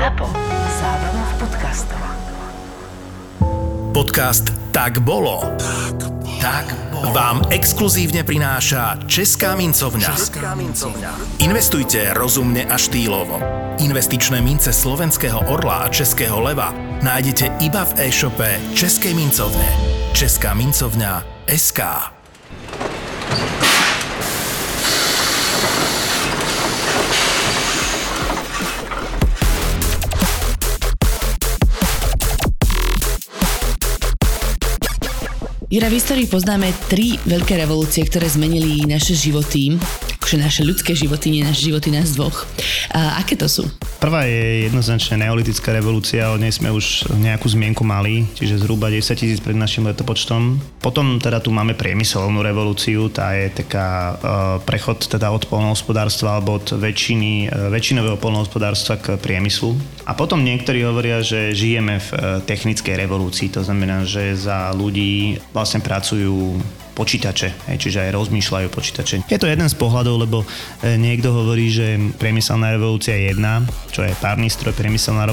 [0.00, 0.32] ZAPO.
[0.80, 2.00] Zábrná v podcastov.
[3.92, 5.44] Podcast Tak bolo.
[6.40, 7.12] Tak bolo.
[7.12, 10.08] Vám exkluzívne prináša Česká mincovňa.
[10.16, 11.44] Česká mincovňa.
[11.44, 13.44] Investujte rozumne a štýlovo.
[13.76, 16.72] Investičné mince slovenského orla a českého leva
[17.04, 19.68] nájdete iba v e-shope Českej mincovne.
[20.16, 22.19] Česká mincovňa SK.
[35.70, 39.78] Jura, v histórii poznáme tri veľké revolúcie, ktoré zmenili naše životy,
[40.18, 42.42] akože naše ľudské životy, nie naše životy nás dvoch.
[42.90, 43.70] A aké to sú?
[44.00, 49.12] Prvá je jednoznačne neolitická revolúcia, o nej sme už nejakú zmienku mali, čiže zhruba 10
[49.12, 50.56] tisíc pred našim letopočtom.
[50.80, 54.16] Potom teda tu máme priemyselnú revolúciu, tá je taká uh,
[54.64, 59.76] prechod teda od polnohospodárstva alebo od väčšiny, uh, väčšinového polnohospodárstva k priemyslu.
[60.08, 65.36] A potom niektorí hovoria, že žijeme v uh, technickej revolúcii, to znamená, že za ľudí
[65.52, 66.56] vlastne pracujú
[67.00, 69.24] počítače, čiže aj rozmýšľajú počítače.
[69.24, 70.38] Je to jeden z pohľadov, lebo
[70.84, 75.24] niekto hovorí, že priemyselná revolúcia je jedna, čo je párny stroj, priemyselná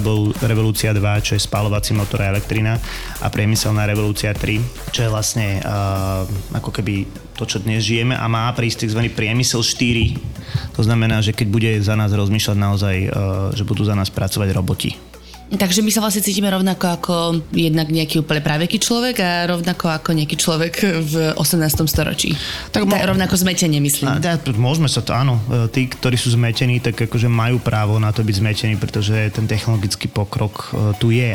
[0.48, 2.80] revolúcia 2, čo je spalovací motor a elektrina
[3.20, 6.24] a priemyselná revolúcia 3, čo je vlastne uh,
[6.56, 7.04] ako keby
[7.36, 9.12] to, čo dnes žijeme a má prísť tzv.
[9.12, 10.80] priemysel 4.
[10.80, 13.12] To znamená, že keď bude za nás rozmýšľať naozaj, uh,
[13.52, 14.96] že budú za nás pracovať roboti.
[15.48, 17.16] Takže my sa vlastne cítime rovnako ako
[17.56, 20.74] jednak nejaký úplne praveký človek a rovnako ako nejaký človek
[21.08, 21.88] v 18.
[21.88, 22.36] storočí.
[22.76, 24.20] Tak, mo- rovnako zmetenie, myslím.
[24.20, 25.40] A, môžeme sa to, áno.
[25.48, 29.48] E, tí, ktorí sú zmetení, tak akože majú právo na to byť zmetení, pretože ten
[29.48, 31.32] technologický pokrok e, tu je.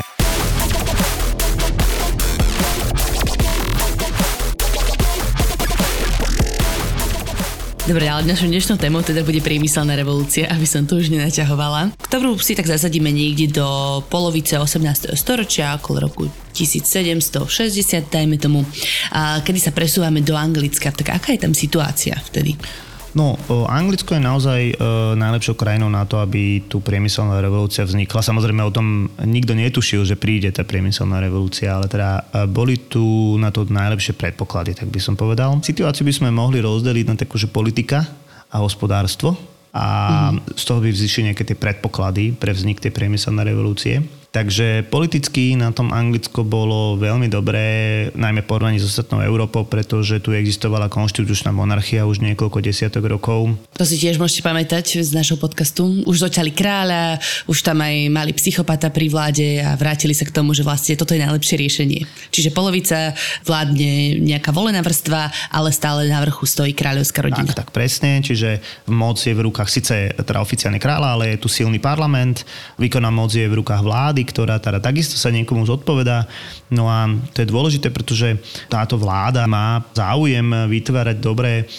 [7.83, 12.39] Dobre, ale našou dnešnou témou teda bude priemyselná revolúcia, aby som to už nenaťahovala, ktorú
[12.39, 15.11] si tak zasadíme niekde do polovice 18.
[15.19, 16.23] storočia, okolo roku
[16.55, 17.43] 1760,
[18.07, 18.63] dajme tomu,
[19.11, 20.95] a kedy sa presúvame do Anglicka.
[20.95, 22.55] Tak aká je tam situácia vtedy?
[23.13, 23.37] No,
[23.69, 24.75] Anglicko je naozaj e,
[25.13, 28.25] najlepšou krajinou na to, aby tu priemyselná revolúcia vznikla.
[28.25, 33.37] Samozrejme o tom nikto netušil, že príde tá priemyselná revolúcia, ale teda e, boli tu
[33.37, 35.53] na to najlepšie predpoklady, tak by som povedal.
[35.61, 38.01] Situáciu by sme mohli rozdeliť na takú, že politika
[38.49, 39.37] a hospodárstvo
[39.73, 39.85] a
[40.33, 40.57] mm.
[40.57, 44.01] z toho by vzýšli nejaké tie predpoklady pre vznik tej priemyselnej revolúcie.
[44.33, 50.33] Takže politicky na tom Anglicko bolo veľmi dobré, najmä porovnaní s ostatnou Európou, pretože tu
[50.33, 53.53] existovala konštitučná monarchia už niekoľko desiatok rokov.
[53.77, 56.01] To si tiež môžete pamätať z našho podcastu.
[56.09, 60.57] Už zoťali kráľa, už tam aj mali psychopata pri vláde a vrátili sa k tomu,
[60.57, 62.01] že vlastne toto je najlepšie riešenie.
[62.33, 63.13] Čiže polovica
[63.45, 67.53] vládne nejaká volená vrstva, ale stále na vrchu stojí kráľovská rodina.
[67.53, 71.53] Tak, tak presne, čiže moc je v rukách síce teda oficiálne kráľa, ale je tu
[71.53, 72.41] silný parlament,
[72.81, 76.25] výkonná moc je v rukách vlády, ktorá teda takisto sa niekomu zodpovedá.
[76.71, 78.39] No a to je dôležité, pretože
[78.71, 81.69] táto vláda má záujem vytvárať dobré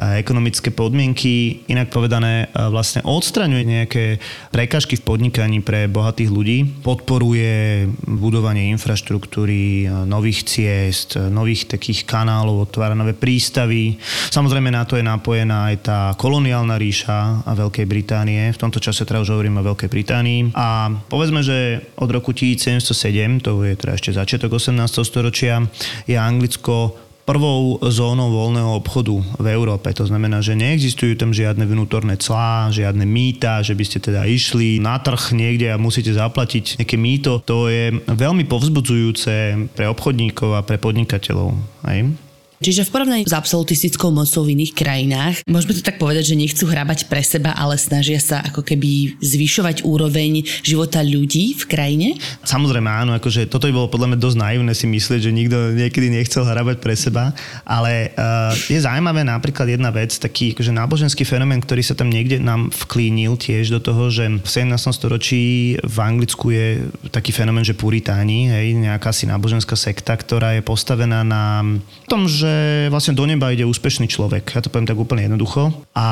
[0.00, 4.04] ekonomické podmienky, inak povedané vlastne odstraňuje nejaké
[4.48, 12.96] prekažky v podnikaní pre bohatých ľudí, podporuje budovanie infraštruktúry, nových ciest, nových takých kanálov, otvára
[12.96, 14.00] nové prístavy.
[14.32, 18.48] Samozrejme na to je napojená aj tá koloniálna ríša a Veľkej Británie.
[18.56, 20.56] V tomto čase teda už hovorím o Veľkej Británii.
[20.56, 24.80] A povedzme, že od roku 1707, to je teda ešte začiatok 18.
[25.04, 25.60] storočia,
[26.08, 29.94] je Anglicko prvou zónou voľného obchodu v Európe.
[29.94, 34.82] To znamená, že neexistujú tam žiadne vnútorné clá, žiadne mýta, že by ste teda išli
[34.82, 37.38] na trh niekde a musíte zaplatiť nejaké mýto.
[37.46, 39.34] To je veľmi povzbudzujúce
[39.78, 41.54] pre obchodníkov a pre podnikateľov.
[41.86, 42.18] Hej?
[42.60, 46.68] Čiže v porovnaní s absolutistickou mocou v iných krajinách, môžeme to tak povedať, že nechcú
[46.68, 52.08] hrabať pre seba, ale snažia sa ako keby zvyšovať úroveň života ľudí v krajine?
[52.44, 56.12] Samozrejme áno, akože toto by bolo podľa mňa dosť naivné si myslieť, že nikto niekedy
[56.12, 57.32] nechcel hrabať pre seba,
[57.64, 62.44] ale uh, je zaujímavé napríklad jedna vec, taký akože náboženský fenomén, ktorý sa tam niekde
[62.44, 64.76] nám vklínil tiež do toho, že v 17.
[64.92, 70.60] storočí v Anglicku je taký fenomén, že puritáni, hej, nejaká si náboženská sekta, ktorá je
[70.60, 71.64] postavená na
[72.04, 74.58] tom, že že vlastne do neba ide úspešný človek.
[74.58, 75.70] Ja to poviem tak úplne jednoducho.
[75.94, 76.08] A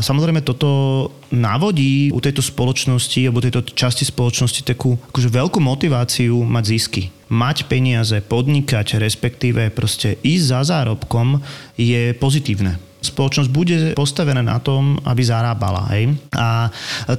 [0.00, 6.64] samozrejme toto navodí u tejto spoločnosti alebo tejto časti spoločnosti takú akože veľkú motiváciu mať
[6.70, 11.40] zisky mať peniaze, podnikať, respektíve proste ísť za zárobkom
[11.80, 12.76] je pozitívne.
[13.02, 15.90] Spoločnosť bude postavená na tom, aby zarábala.
[15.92, 16.14] Hej?
[16.32, 16.70] A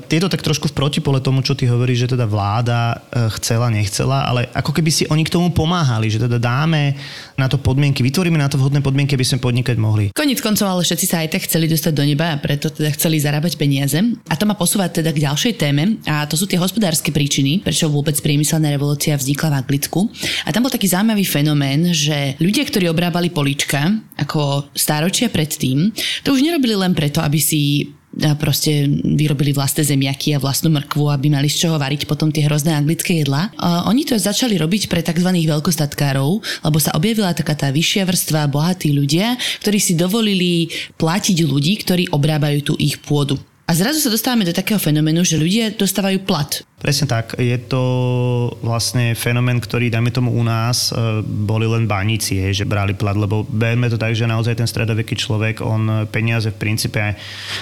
[0.08, 4.24] tieto tak trošku v protipole tomu, čo ty hovoríš, že teda vláda e, chcela, nechcela,
[4.24, 6.96] ale ako keby si oni k tomu pomáhali, že teda dáme
[7.36, 10.16] na to podmienky, vytvoríme na to vhodné podmienky, aby sme podnikať mohli.
[10.16, 13.20] Koniec koncov, ale všetci sa aj tak chceli dostať do neba a preto teda chceli
[13.20, 14.00] zarábať peniaze.
[14.30, 17.92] A to ma posúva teda k ďalšej téme a to sú tie hospodárske príčiny, prečo
[17.92, 20.00] vôbec priemyselná revolúcia vznikla v Anglicku.
[20.48, 23.90] A tam bol taký zaujímavý fenomén, že ľudia, ktorí obrábali polička
[24.22, 25.73] ako stáročia predtým,
[26.24, 27.92] to už nerobili len preto, aby si
[28.38, 28.86] proste
[29.18, 33.26] vyrobili vlastné zemiaky a vlastnú mrkvu, aby mali z čoho variť potom tie hrozné anglické
[33.26, 33.50] jedlá.
[33.58, 35.34] A oni to začali robiť pre tzv.
[35.34, 36.32] veľkostatkárov,
[36.62, 39.34] lebo sa objavila taká tá vyššia vrstva, bohatí ľudia,
[39.66, 43.42] ktorí si dovolili platiť ľudí, ktorí obrábajú tú ich pôdu.
[43.66, 47.40] A zrazu sa dostávame do takého fenoménu, že ľudia dostávajú plat Presne tak.
[47.40, 47.80] Je to
[48.60, 53.48] vlastne fenomén, ktorý, dajme tomu u nás, e, boli len baníci, že brali plat, lebo
[53.48, 57.00] berme to tak, že naozaj ten stredoveký človek, on peniaze v princípe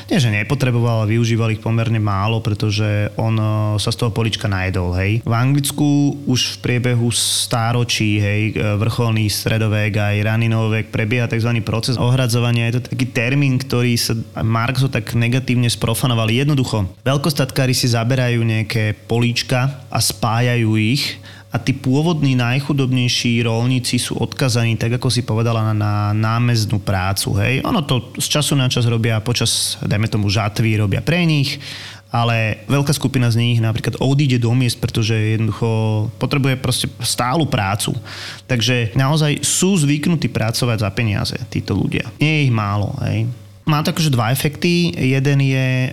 [0.09, 4.49] nie, že nepotreboval, ale využíval ich pomerne málo, pretože on e, sa z toho polička
[4.49, 4.97] najedol.
[4.97, 5.21] Hej.
[5.21, 11.61] V Anglicku už v priebehu stáročí, hej, e, vrcholný stredovek aj raný novovek prebieha tzv.
[11.61, 12.73] proces ohradzovania.
[12.73, 16.33] Je to taký termín, ktorý sa Marx tak negatívne sprofanoval.
[16.33, 21.19] Jednoducho, veľkostatkári si zaberajú nejaké políčka a spájajú ich
[21.51, 27.35] a tí pôvodní najchudobnejší rolníci sú odkazaní, tak ako si povedala, na, námeznú prácu.
[27.43, 27.59] Hej.
[27.67, 31.59] Ono to z času na čas robia počas, dajme tomu, žatvy robia pre nich,
[32.07, 37.91] ale veľká skupina z nich napríklad odíde do miest, pretože jednoducho potrebuje proste stálu prácu.
[38.47, 42.07] Takže naozaj sú zvyknutí pracovať za peniaze títo ľudia.
[42.15, 42.95] Nie je ich málo.
[43.03, 44.89] Hej má to akože dva efekty.
[44.93, 45.89] Jeden je e,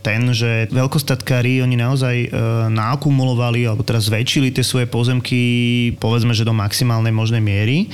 [0.00, 2.28] ten, že veľkostatkári, oni naozaj e,
[2.70, 5.40] naakumulovali alebo teraz zväčšili tie svoje pozemky
[5.98, 7.90] povedzme, že do maximálnej možnej miery.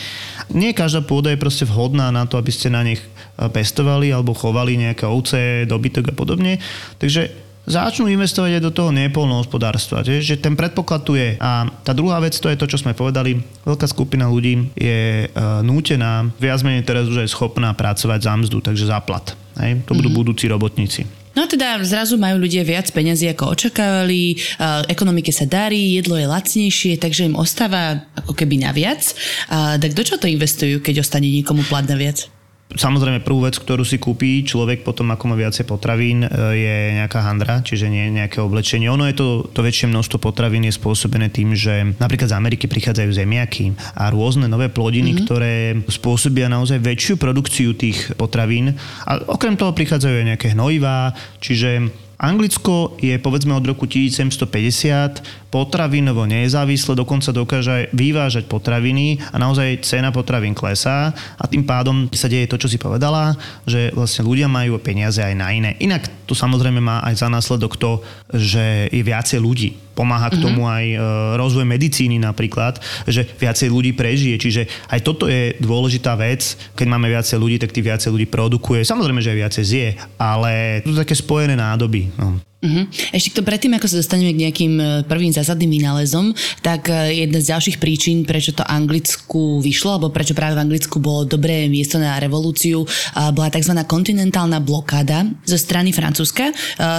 [0.52, 3.08] Nie každá pôda je proste vhodná na to, aby ste na nich e,
[3.48, 6.60] pestovali alebo chovali nejaké ovce, dobytok a podobne.
[7.00, 10.06] Takže začnú investovať aj do toho nepolnohospodárstva.
[10.06, 11.34] Že ten predpoklad tu je.
[11.42, 13.42] A tá druhá vec, to je to, čo sme povedali.
[13.66, 18.62] Veľká skupina ľudí je uh, nútená, viac menej teraz už aj schopná pracovať za mzdu,
[18.62, 19.34] takže za plat.
[19.58, 19.82] Hej?
[19.90, 20.20] To budú mm-hmm.
[20.22, 21.02] budúci robotníci.
[21.36, 24.40] No teda zrazu majú ľudia viac peniazy ako očakávali,
[24.88, 29.04] ekonomike sa darí, jedlo je lacnejšie, takže im ostáva ako keby naviac.
[29.52, 32.24] A, tak do čo to investujú, keď ostane niekomu plat naviac?
[32.66, 36.28] Samozrejme, prvú vec, ktorú si kúpi človek potom, ako má viacej potravín, e,
[36.58, 38.90] je nejaká handra, čiže nie nejaké oblečenie.
[38.90, 43.10] Ono je to, to väčšie množstvo potravín je spôsobené tým, že napríklad z Ameriky prichádzajú
[43.14, 45.26] zemiaky a rôzne nové plodiny, mm-hmm.
[45.30, 45.54] ktoré
[45.86, 48.74] spôsobia naozaj väčšiu produkciu tých potravín.
[49.06, 51.86] A okrem toho prichádzajú aj nejaké hnojivá, čiže
[52.16, 60.08] Anglicko je povedzme od roku 1750 potravinovo nezávisle, dokonca dokáže vyvážať potraviny a naozaj cena
[60.08, 63.36] potravín klesá a tým pádom sa deje to, čo si povedala,
[63.68, 65.76] že vlastne ľudia majú peniaze aj na iné.
[65.76, 68.00] Inak to samozrejme má aj za následok to,
[68.32, 69.85] že je viacej ľudí.
[69.96, 70.44] Pomáha k mhm.
[70.44, 70.98] tomu aj e,
[71.40, 72.76] rozvoj medicíny napríklad,
[73.08, 74.36] že viacej ľudí prežije.
[74.36, 74.62] Čiže
[74.92, 76.60] aj toto je dôležitá vec.
[76.76, 78.84] Keď máme viacej ľudí, tak tých viacej ľudí produkuje.
[78.84, 79.88] Samozrejme, že aj viacej zje,
[80.20, 82.12] ale to sú také spojené nádoby.
[82.20, 82.36] No.
[82.56, 82.88] Uh-huh.
[83.12, 86.32] Ešte to predtým, ako sa dostaneme k nejakým e, prvým zásadným vynálezom,
[86.64, 90.96] tak e, jedna z ďalších príčin, prečo to Anglicku vyšlo, alebo prečo práve v Anglicku
[90.96, 92.88] bolo dobré miesto na revolúciu,
[93.36, 93.76] bola tzv.
[93.84, 96.50] kontinentálna blokáda zo strany Francúzska.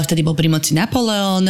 [0.06, 1.50] Vtedy bol pri moci Napoleon,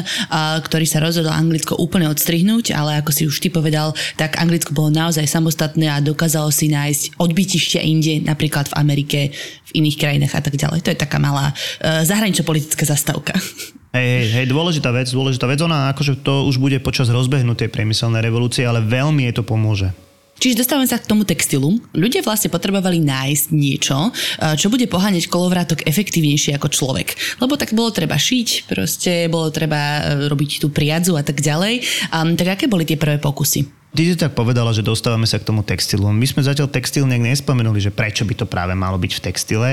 [0.64, 4.90] ktorý sa rozhodol Anglicko úplne odstrihnúť, ale ako si už ty povedal, tak Anglicko bolo
[4.90, 9.20] naozaj samostatné a dokázalo si nájsť odbytišťa inde, napríklad v Amerike,
[9.68, 10.80] v iných krajinách a tak ďalej.
[10.88, 13.36] To je taká malá e, zahranično-politická zastavka.
[13.96, 15.60] Hej, hej, hej, dôležitá vec, dôležitá vec.
[15.64, 19.96] Ona akože to už bude počas rozbehnutej priemyselnej revolúcie, ale veľmi jej to pomôže.
[20.38, 21.82] Čiže dostávame sa k tomu textilu.
[21.98, 27.18] Ľudia vlastne potrebovali nájsť niečo, eh, čo bude poháňať kolovrátok efektívnejšie ako človek.
[27.42, 31.82] Lebo tak bolo treba šiť, proste bolo treba eh, robiť tú priadzu a tak ďalej.
[32.14, 33.66] Um, tak aké boli tie prvé pokusy?
[33.98, 36.14] Ty si tak povedala, že dostávame sa k tomu textilu.
[36.14, 39.70] My sme zatiaľ textil nejak nespomenuli, že prečo by to práve malo byť v textile.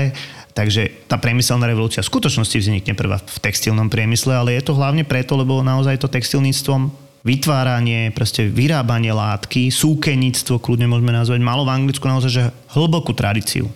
[0.55, 5.03] Takže tá priemyselná revolúcia v skutočnosti vznikne prvá v textilnom priemysle, ale je to hlavne
[5.03, 6.95] preto, lebo naozaj to textilníctvom
[7.27, 13.67] vytváranie, proste vyrábanie látky, súkenictvo, kľudne môžeme nazvať, malo v Anglicku naozaj že hlbokú tradíciu.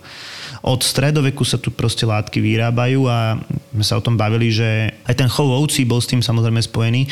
[0.60, 3.40] Od stredoveku sa tu proste látky vyrábajú a
[3.70, 7.08] sme sa o tom bavili, že aj ten chov ovcí bol s tým samozrejme spojený.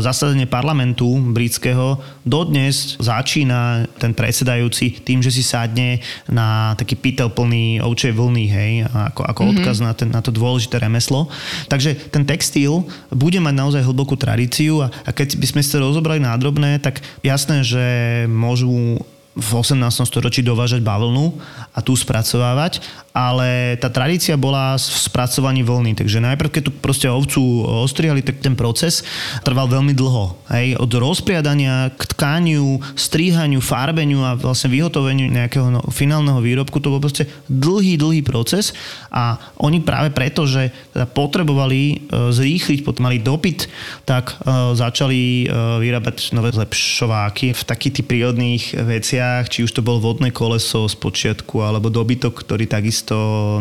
[0.00, 1.04] Zasadenie parlamentu
[1.34, 8.44] britského dodnes začína ten predsedajúci tým, že si sadne na taký pytel plný ovčej vlny,
[8.48, 9.58] hej, ako, ako mm-hmm.
[9.60, 11.28] odkaz na, ten, na to dôležité remeslo.
[11.68, 16.22] Takže ten textil bude mať naozaj hlbokú tradíciu a, a keď by sme sa rozobrali
[16.22, 17.84] nádrobné, tak jasné, že
[18.30, 19.02] môžu
[19.38, 19.78] v 18.
[20.02, 21.38] storočí dovážať bavlnu
[21.70, 22.82] a tu spracovávať,
[23.18, 25.98] ale tá tradícia bola v spracovaní vlny.
[25.98, 29.02] Takže najprv, keď tu proste ovcu ostrihali, tak ten proces
[29.42, 30.38] trval veľmi dlho.
[30.54, 36.94] Hej, od rozpriadania k tkaniu, stríhaniu, farbeniu a vlastne vyhotoveniu nejakého no, finálneho výrobku, to
[36.94, 38.70] bol proste dlhý, dlhý proces
[39.10, 41.96] a oni práve preto, že teda potrebovali e,
[42.30, 43.66] zrýchliť, potom mali dopyt,
[44.06, 45.46] tak e, začali e,
[45.82, 50.94] vyrábať nové zlepšováky v takých tých prírodných veciach, či už to bol vodné koleso z
[50.94, 53.07] počiatku, alebo dobytok, ktorý takisto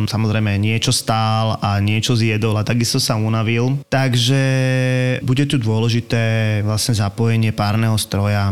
[0.09, 3.79] samozrejme niečo stál a niečo zjedol a takisto sa unavil.
[3.87, 4.43] Takže
[5.23, 8.51] bude tu dôležité vlastne zapojenie párneho stroja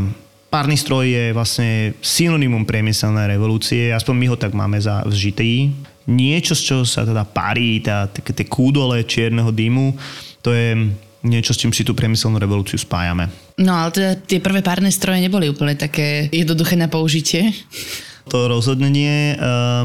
[0.56, 5.68] Párny stroj je vlastne synonymum priemyselnej revolúcie, aspoň my ho tak máme za vžitý.
[6.08, 9.92] Niečo, z čoho sa teda parí, tá, také tie kúdole čierneho dymu,
[10.40, 10.96] to je
[11.28, 13.28] niečo, s čím si tú priemyselnú revolúciu spájame.
[13.60, 17.52] No ale teda tie prvé párne stroje neboli úplne také jednoduché na použitie.
[18.34, 19.34] To rozhodne nie.
[19.34, 19.36] E,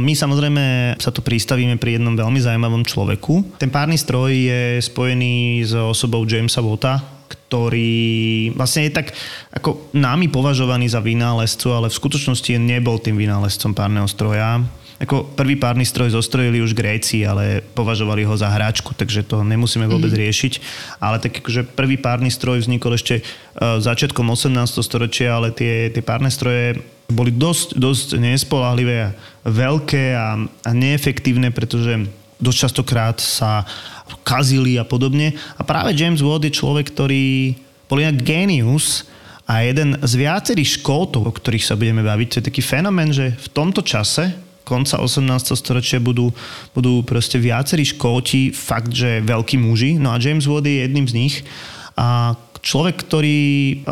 [0.00, 3.60] my samozrejme sa tu pristavíme pri jednom veľmi zaujímavom človeku.
[3.60, 9.12] Ten párny stroj je spojený s osobou Jamesa Watta, ktorý vlastne je tak
[9.52, 14.62] ako námi považovaný za vynálezcu, ale v skutočnosti nebol tým vynálezcom párneho stroja.
[15.00, 19.88] Ako prvý párny stroj zostrojili už Gréci, ale považovali ho za hračku, takže to nemusíme
[19.88, 20.24] vôbec mm-hmm.
[20.28, 20.52] riešiť.
[21.00, 24.52] Ale tak akože prvý párny stroj vznikol ešte uh, začiatkom 18.
[24.84, 29.14] storočia, ale tie, tie párne stroje boli dosť, dosť nespolahlivé a
[29.48, 32.04] veľké a, a neefektívne, pretože
[32.36, 33.64] dosť častokrát sa
[34.20, 35.32] kazili a podobne.
[35.56, 37.56] A práve James Watt je človek, ktorý
[37.88, 39.08] bol inak genius
[39.48, 43.34] a jeden z viacerých škótov, o ktorých sa budeme baviť, to je taký fenomén, že
[43.34, 45.26] v tomto čase, konca 18.
[45.58, 46.30] storočia budú,
[46.70, 51.14] budú proste viacerí škóti, fakt, že veľkí muži, no a James Watt je jedným z
[51.18, 51.34] nich.
[51.98, 53.40] A človek, ktorý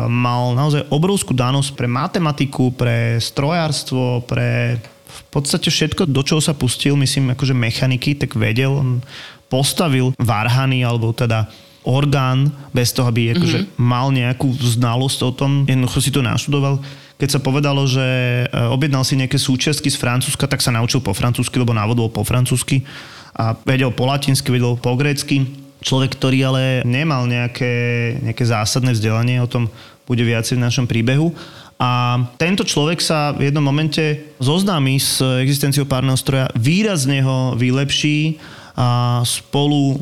[0.07, 6.55] mal naozaj obrovskú danosť pre matematiku, pre strojárstvo, pre v podstate všetko, do čoho sa
[6.55, 8.89] pustil, myslím, akože mechaniky, tak vedel, on
[9.49, 11.49] postavil varhany, alebo teda
[11.85, 13.81] orgán, bez toho, aby akože mm-hmm.
[13.81, 16.81] mal nejakú znalosť o tom, jednoducho si to naštudoval.
[17.19, 21.11] Keď sa povedalo, že e, objednal si nejaké súčiastky z Francúzska, tak sa naučil po
[21.11, 22.87] francúzsky, lebo návodol po francúzsky
[23.35, 25.43] a vedel po latinsky, vedel po grécky.
[25.83, 29.67] Človek, ktorý ale nemal nejaké, nejaké zásadné vzdelanie, o tom
[30.07, 31.35] bude viacej v našom príbehu.
[31.79, 38.35] A tento človek sa v jednom momente zoznámi s existenciou párneho stroja, výrazne ho vylepší
[38.75, 39.99] a spolu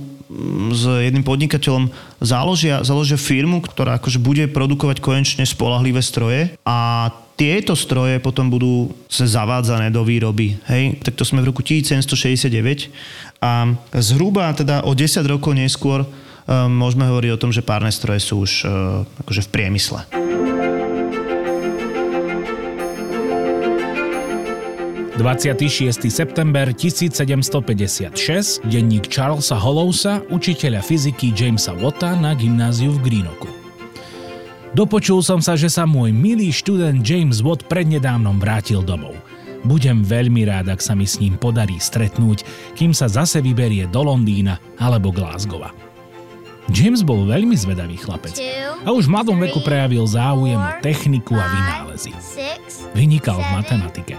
[0.71, 1.87] s jedným podnikateľom
[2.19, 8.91] založia, založia firmu, ktorá akože bude produkovať konečne spolahlivé stroje a tieto stroje potom budú
[9.05, 10.57] sa zavádzané do výroby.
[10.67, 10.99] Hej?
[11.05, 12.89] Tak to sme v roku 1769
[13.39, 16.09] a zhruba teda o 10 rokov neskôr um,
[16.67, 20.01] môžeme hovoriť o tom, že párne stroje sú už uh, akože v priemysle.
[25.17, 26.13] 26.
[26.13, 33.49] september 1756, denník Charlesa Hollowsa, učiteľa fyziky Jamesa Watta na gymnáziu v Greenoku.
[34.77, 39.17] Dopočul som sa, že sa môj milý študent James Watt prednedávnom vrátil domov.
[39.65, 42.45] Budem veľmi rád, ak sa mi s ním podarí stretnúť,
[42.77, 45.73] kým sa zase vyberie do Londýna alebo Glasgowa.
[46.69, 48.37] James bol veľmi zvedavý chlapec
[48.85, 52.13] a už v mladom veku prejavil záujem o techniku a vynálezy.
[52.93, 54.15] Vynikal v matematike.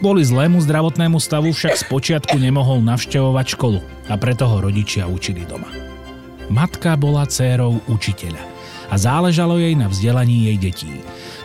[0.00, 5.68] Kvôli zlému zdravotnému stavu však spočiatku nemohol navštevovať školu a preto ho rodičia učili doma.
[6.48, 8.40] Matka bola dcérou učiteľa
[8.88, 10.92] a záležalo jej na vzdelaní jej detí.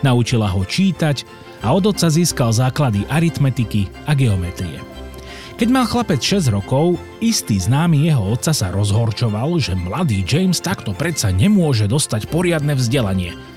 [0.00, 1.28] Naučila ho čítať
[1.60, 4.80] a od otca získal základy aritmetiky a geometrie.
[5.60, 10.96] Keď mal chlapec 6 rokov, istý známy jeho otca sa rozhorčoval, že mladý James takto
[10.96, 13.36] predsa nemôže dostať poriadne vzdelanie–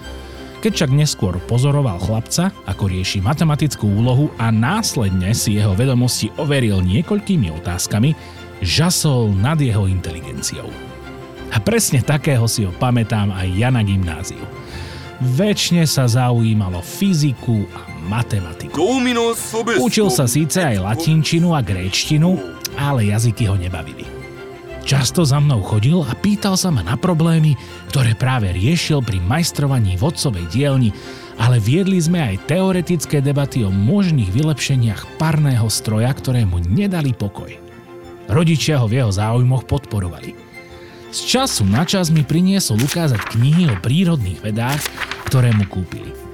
[0.59, 6.83] keď však neskôr pozoroval chlapca, ako rieši matematickú úlohu a následne si jeho vedomosti overil
[6.83, 8.11] niekoľkými otázkami,
[8.59, 10.67] žasol nad jeho inteligenciou.
[11.49, 14.43] A presne takého si ho pamätám aj ja na gymnáziu.
[15.19, 18.79] Väčšine sa zaujímalo fyziku a matematiku.
[19.79, 22.39] Učil sa síce aj latinčinu a gréčtinu,
[22.79, 24.18] ale jazyky ho nebavili.
[24.89, 27.53] Často za mnou chodil a pýtal sa ma na problémy,
[27.93, 30.89] ktoré práve riešil pri majstrovaní vodcovej dielni,
[31.37, 37.53] ale viedli sme aj teoretické debaty o možných vylepšeniach parného stroja, ktoré mu nedali pokoj.
[38.33, 40.33] Rodičia ho v jeho záujmoch podporovali.
[41.13, 44.81] Z času na čas mi priniesol ukázať knihy o prírodných vedách,
[45.29, 46.28] ktoré mu kúpili.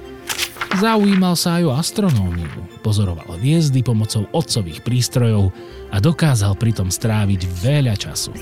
[0.76, 2.52] Zaujímal sa aj o astronómiu,
[2.84, 5.48] pozoroval hviezdy pomocou otcových prístrojov
[5.88, 8.36] a dokázal pritom stráviť veľa času.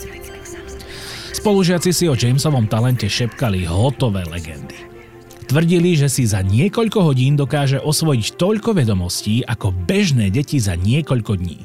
[1.30, 4.74] Spolužiaci si o Jamesovom talente šepkali hotové legendy.
[5.46, 11.38] Tvrdili, že si za niekoľko hodín dokáže osvojiť toľko vedomostí ako bežné deti za niekoľko
[11.38, 11.62] dní.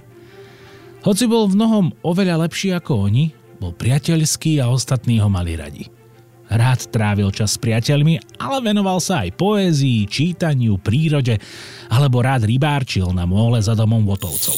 [1.01, 5.98] Hoci bol v mnohom oveľa lepší ako oni, bol priateľský a ostatní ho mali radi.
[6.49, 11.37] Rád trávil čas s priateľmi, ale venoval sa aj poézii, čítaniu, prírode,
[11.93, 14.57] alebo rád rybárčil na móle za domom Votovcov.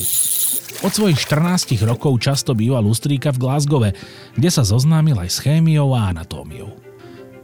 [0.81, 3.89] Od svojich 14 rokov často býval u strýka v Glasgowe,
[4.39, 6.74] kde sa zoznámil aj s chémiou a anatómiou.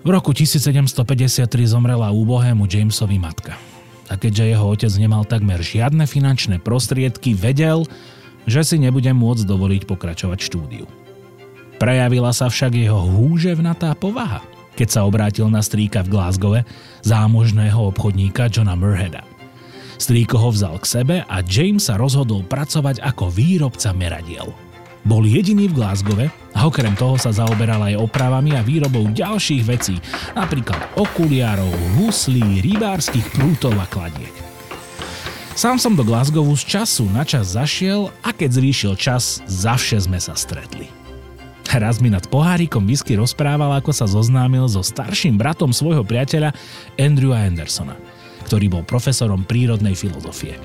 [0.02, 3.60] V roku 1753 zomrela úbohému Jamesovi matka.
[4.08, 7.84] A keďže jeho otec nemal takmer žiadne finančné prostriedky, vedel,
[8.48, 11.07] že si nebude môcť dovoliť pokračovať štúdiu.
[11.78, 14.42] Prejavila sa však jeho húževnatá povaha,
[14.74, 16.60] keď sa obrátil na strýka v Glasgowe,
[17.06, 19.22] zámožného obchodníka Johna Murheada.
[19.98, 24.54] Strýko ho vzal k sebe a James sa rozhodol pracovať ako výrobca meradiel.
[25.06, 29.96] Bol jediný v Glasgowe a okrem toho sa zaoberal aj opravami a výrobou ďalších vecí,
[30.34, 34.34] napríklad okuliarov, huslí, rybárskych prútov a kladiek.
[35.58, 40.22] Sám som do Glasgowu z času na čas zašiel a keď zvýšil čas, zavše sme
[40.22, 41.07] sa stretli.
[41.68, 46.56] Raz mi nad pohárikom whisky rozprával, ako sa zoznámil so starším bratom svojho priateľa
[46.96, 47.94] Andrewa Andersona,
[48.48, 50.58] ktorý bol profesorom prírodnej filozofie.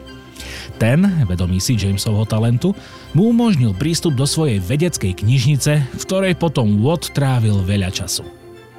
[0.80, 2.72] Ten, vedomý si Jamesovho talentu,
[3.12, 8.24] mu umožnil prístup do svojej vedeckej knižnice, v ktorej potom Watt trávil veľa času.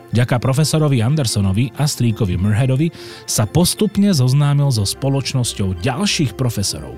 [0.09, 2.89] Ďaká profesorovi Andersonovi a stríkovi Murheadovi
[3.29, 6.97] sa postupne zoznámil so spoločnosťou ďalších profesorov.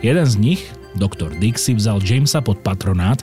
[0.00, 0.60] Jeden z nich,
[0.96, 3.20] doktor Dixie, vzal Jamesa pod patronát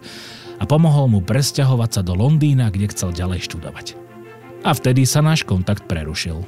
[0.60, 3.96] a pomohol mu presťahovať sa do Londýna, kde chcel ďalej študovať.
[4.68, 6.44] A vtedy sa náš kontakt prerušil.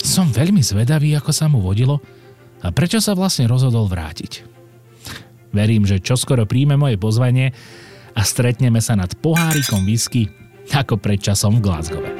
[0.00, 2.00] Som veľmi zvedavý, ako sa mu vodilo
[2.64, 4.48] a prečo sa vlastne rozhodol vrátiť.
[5.52, 7.52] Verím, že čoskoro príjme moje pozvanie
[8.16, 10.32] a stretneme sa nad pohárikom whisky
[10.70, 12.19] ako pred časom v Glasgowe.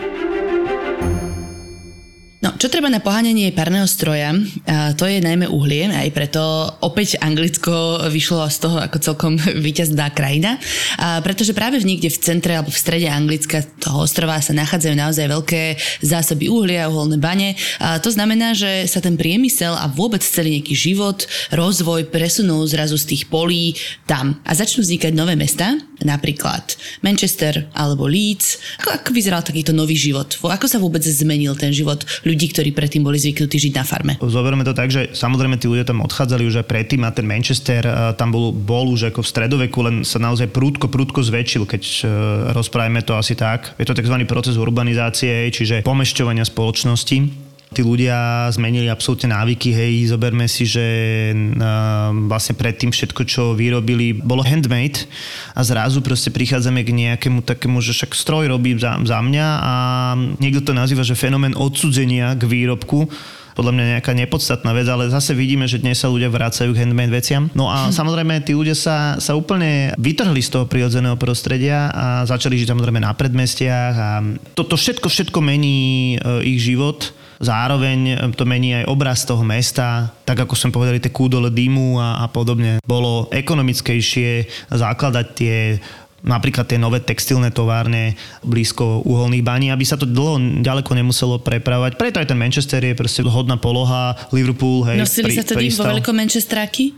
[2.41, 4.33] No, čo treba na poháňanie parného stroja,
[4.97, 6.41] to je najmä uhlie, aj preto
[6.81, 9.37] opäť Anglicko vyšlo z toho ako celkom
[9.69, 10.57] víťazná krajina,
[11.21, 15.27] pretože práve v niekde v centre alebo v strede Anglicka toho ostrova sa nachádzajú naozaj
[15.29, 15.63] veľké
[16.01, 17.61] zásoby uhlia, uholné bane.
[17.77, 23.05] To znamená, že sa ten priemysel a vôbec celý nejaký život, rozvoj presunul zrazu z
[23.05, 23.77] tých polí
[24.09, 24.41] tam.
[24.49, 28.61] A začnú vznikať nové mesta, napríklad Manchester alebo Leeds.
[28.85, 30.37] Ako, ako vyzeral takýto nový život?
[30.41, 34.13] Ako sa vôbec zmenil ten život ľudí, ktorí predtým boli zvyknutí žiť na farme.
[34.21, 37.83] Zoberieme to tak, že samozrejme tí ľudia tam odchádzali už aj predtým a ten Manchester
[38.17, 42.09] tam bol, bol už ako v stredoveku, len sa naozaj prúdko, prúdko zväčšil, keď uh,
[42.57, 43.77] rozprávame to asi tak.
[43.77, 44.17] Je to tzv.
[44.25, 50.87] proces urbanizácie, čiže pomešťovania spoločnosti tí ľudia zmenili absolútne návyky, hej, zoberme si, že
[52.27, 55.07] vlastne predtým všetko, čo vyrobili, bolo handmade
[55.55, 59.73] a zrazu proste prichádzame k nejakému takému, že však stroj robí za, za mňa a
[60.43, 63.07] niekto to nazýva, že fenomén odsudzenia k výrobku,
[63.55, 67.13] podľa mňa nejaká nepodstatná vec, ale zase vidíme, že dnes sa ľudia vracajú k handmade
[67.13, 67.51] veciam.
[67.55, 67.95] No a hm.
[67.95, 72.99] samozrejme, tí ľudia sa, sa úplne vytrhli z toho prirodzeného prostredia a začali žiť samozrejme
[72.99, 74.11] na predmestiach a
[74.59, 80.45] toto všetko, všetko mení e, ich život Zároveň to mení aj obraz toho mesta, tak
[80.45, 82.85] ako som povedali, tie kúdole dymu a, a podobne.
[82.85, 85.57] Bolo ekonomickejšie zakladať tie
[86.21, 91.97] napríklad tie nové textilné továrne blízko uholných baní, aby sa to dlho ďaleko nemuselo prepravať.
[91.97, 95.01] Preto aj ten Manchester je proste hodná poloha, Liverpool, hej.
[95.01, 96.93] Nosili pri, sa to vo veľkom Manchesteráky?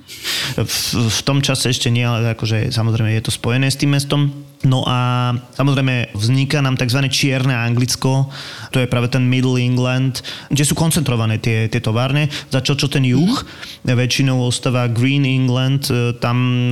[0.59, 0.75] V,
[1.07, 4.42] v tom čase ešte nie, ale akože samozrejme je to spojené s tým mestom.
[4.63, 7.03] No a samozrejme vzniká nám tzv.
[7.11, 8.31] čierne Anglicko,
[8.71, 10.23] to je práve ten Middle England,
[10.55, 12.31] kde sú koncentrované tie, tie továrne.
[12.47, 13.91] Začal čo ten juh, mm.
[13.91, 16.71] väčšinou ostáva Green England, e, tam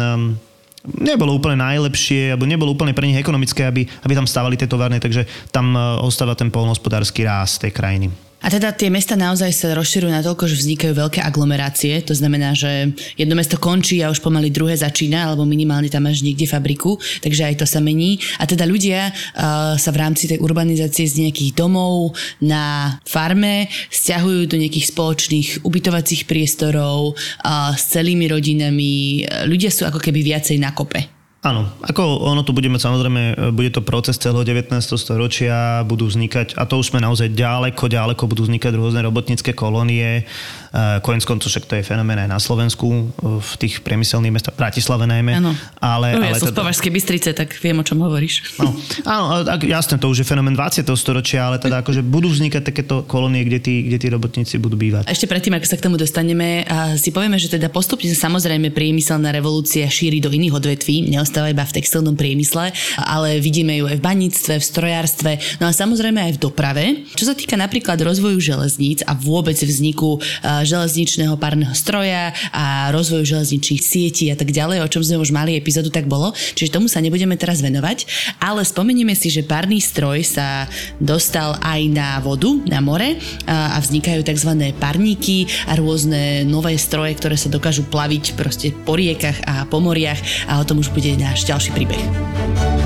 [0.87, 5.03] nebolo úplne najlepšie, alebo nebolo úplne pre nich ekonomické, aby, aby tam stávali tie továrne,
[5.03, 8.30] takže tam e, ostáva ten polnohospodársky ráz tej krajiny.
[8.41, 12.01] A teda tie mesta naozaj sa rozširujú na toľko, že vznikajú veľké aglomerácie.
[12.09, 12.89] To znamená, že
[13.21, 17.53] jedno mesto končí a už pomaly druhé začína, alebo minimálne tam máš niekde fabriku, takže
[17.53, 18.17] aj to sa mení.
[18.41, 24.49] A teda ľudia uh, sa v rámci tej urbanizácie z nejakých domov na farme stiahujú
[24.49, 29.29] do nejakých spoločných ubytovacích priestorov uh, s celými rodinami.
[29.45, 31.20] Ľudia sú ako keby viacej na kope.
[31.41, 34.77] Áno, ako ono tu budeme samozrejme, e, bude to proces celého 19.
[35.01, 40.29] storočia, budú vznikať, a to už sme naozaj ďaleko, ďaleko, budú vznikať rôzne robotnícke kolónie,
[40.71, 43.03] e, konec koncov však to je fenomén aj na Slovensku, e,
[43.39, 45.43] v tých priemyselných mestách, Bratislave najmä.
[45.43, 45.53] Áno,
[45.83, 46.57] ale, no, ja ale som teda...
[46.57, 48.59] z Považskej Bystrice, tak viem, o čom hovoríš.
[48.63, 48.73] No,
[49.07, 50.87] áno, jasné, to už je fenomén 20.
[50.95, 55.09] storočia, ale teda akože budú vznikať takéto kolónie, kde tí, kde tí robotníci budú bývať.
[55.09, 56.65] A ešte predtým, ako sa k tomu dostaneme,
[56.97, 61.75] si povieme, že teda postupne samozrejme priemyselná revolúcia šíri do iných odvetví, neostáva iba v
[61.77, 66.43] textilnom priemysle, ale vidíme ju aj v baníctve, v strojárstve, no a samozrejme aj v
[66.43, 66.85] doprave.
[67.17, 70.21] Čo sa týka napríklad rozvoju železníc a vôbec vzniku
[70.65, 75.57] železničného párneho stroja a rozvoju železničných sietí a tak ďalej, o čom sme už mali
[75.57, 76.33] epizódu, tak bolo.
[76.33, 78.07] Čiže tomu sa nebudeme teraz venovať,
[78.41, 80.67] ale spomenieme si, že párny stroj sa
[80.99, 84.51] dostal aj na vodu, na more a vznikajú tzv.
[84.79, 90.19] parníky a rôzne nové stroje, ktoré sa dokážu plaviť proste po riekach a po moriach
[90.49, 92.80] a o tom už bude náš ďalší príbeh.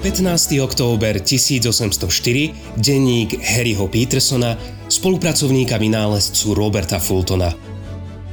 [0.00, 0.56] 15.
[0.64, 4.56] október 1804, denník Harryho Petersona,
[4.88, 7.52] spolupracovníka vynálezcu Roberta Fultona.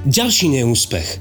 [0.08, 1.20] Ďalší neúspech.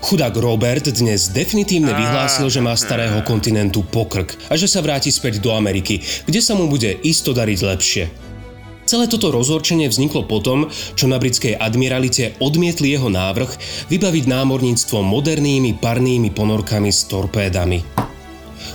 [0.00, 5.44] Chudák Robert dnes definitívne vyhlásil, že má starého kontinentu pokrk a že sa vráti späť
[5.44, 8.04] do Ameriky, kde sa mu bude isto dariť lepšie.
[8.88, 13.60] Celé toto rozhorčenie vzniklo potom, čo na britskej admiralite odmietli jeho návrh
[13.92, 18.11] vybaviť námorníctvo modernými parnými ponorkami s torpédami.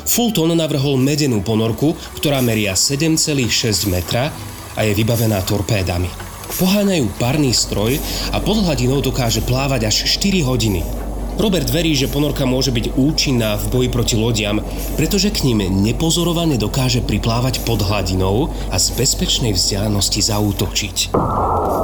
[0.07, 4.31] Fulton navrhol medenú ponorku, ktorá meria 7,6 metra
[4.77, 6.09] a je vybavená torpédami.
[6.47, 7.99] Poháňajú parný stroj
[8.31, 11.06] a pod hladinou dokáže plávať až 4 hodiny.
[11.37, 14.57] Robert verí, že ponorka môže byť účinná v boji proti lodiam,
[14.97, 21.13] pretože k ním nepozorovane dokáže priplávať pod hladinou a z bezpečnej vzdialenosti zaútočiť.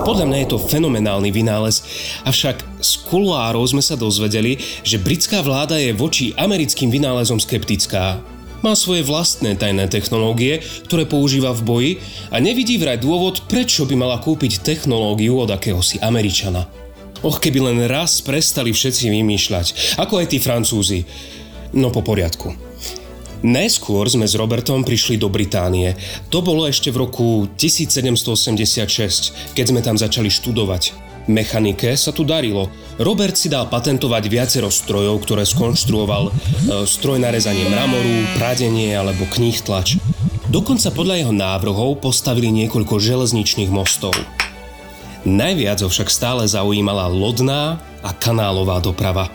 [0.04, 1.86] Podľa mňa je to fenomenálny vynález,
[2.26, 8.26] avšak z kuluárov sme sa dozvedeli, že britská vláda je voči americkým vynálezom skeptická.
[8.66, 11.92] Má svoje vlastné tajné technológie, ktoré používa v boji
[12.34, 16.83] a nevidí vraj dôvod, prečo by mala kúpiť technológiu od akéhosi Američana.
[17.24, 21.08] Och, keby len raz prestali všetci vymýšľať, ako aj tí Francúzi.
[21.72, 22.52] No po poriadku.
[23.44, 26.00] Najskôr sme s Robertom prišli do Británie.
[26.32, 30.96] To bolo ešte v roku 1786, keď sme tam začali študovať.
[31.28, 32.68] Mechanike sa tu darilo.
[33.00, 36.24] Robert si dal patentovať viacero strojov, ktoré skonštruoval.
[36.28, 36.32] E,
[36.84, 40.00] stroj na rezanie mramoru, pradenie alebo kníh tlač.
[40.52, 44.12] Dokonca podľa jeho návrhov postavili niekoľko železničných mostov.
[45.24, 49.32] Najviac ho však stále zaujímala lodná a kanálová doprava.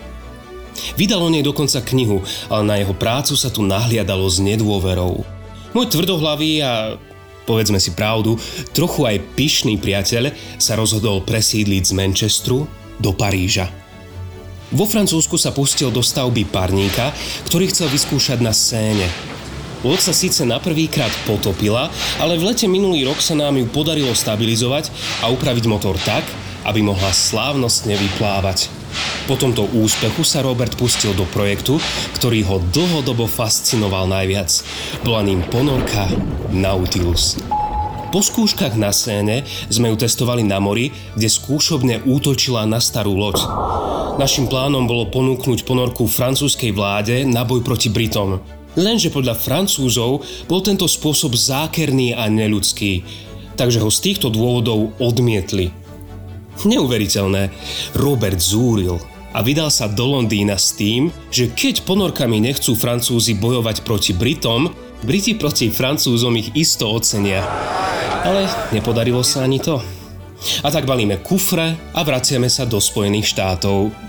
[0.94, 2.22] Vydal o nej dokonca knihu,
[2.52, 5.24] ale na jeho prácu sa tu nahliadalo s nedôverou.
[5.72, 7.00] Môj tvrdohlavý a
[7.48, 8.36] povedzme si pravdu,
[8.76, 12.68] trochu aj pyšný priateľ sa rozhodol presídliť z Manchesteru
[13.00, 13.72] do Paríža.
[14.68, 17.16] Vo Francúzsku sa pustil do stavby parníka,
[17.48, 19.08] ktorý chcel vyskúšať na scéne.
[19.86, 21.86] Loď sa síce na prvýkrát potopila,
[22.18, 24.90] ale v lete minulý rok sa nám ju podarilo stabilizovať
[25.22, 26.26] a upraviť motor tak,
[26.66, 28.66] aby mohla slávnostne vyplávať.
[29.30, 31.78] Po tomto úspechu sa Robert pustil do projektu,
[32.18, 34.50] ktorý ho dlhodobo fascinoval najviac.
[35.06, 36.10] Bola ním ponorka
[36.50, 37.38] Nautilus.
[38.08, 43.44] Po skúškach na Séne sme ju testovali na mori, kde skúšobne útočila na starú loď.
[44.16, 48.57] Našim plánom bolo ponúknuť ponorku francúzskej vláde na boj proti Britom.
[48.78, 53.02] Lenže podľa Francúzov bol tento spôsob zákerný a neľudský,
[53.58, 55.74] takže ho z týchto dôvodov odmietli.
[56.62, 57.50] Neuveriteľné,
[57.98, 59.02] Robert zúril
[59.34, 64.70] a vydal sa do Londýna s tým, že keď ponorkami nechcú Francúzi bojovať proti Britom,
[64.98, 67.46] Briti proti Francúzom ich isto ocenia.
[68.26, 69.78] Ale nepodarilo sa ani to.
[70.62, 74.07] A tak balíme kufre a vraciame sa do Spojených štátov,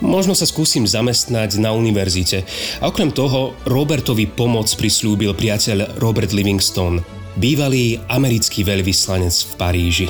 [0.00, 2.48] Možno sa skúsim zamestnať na univerzite.
[2.80, 7.04] A okrem toho Robertovi pomoc prislúbil priateľ Robert Livingston,
[7.36, 10.08] bývalý americký veľvyslanec v Paríži.